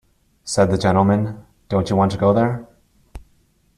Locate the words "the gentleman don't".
0.71-1.91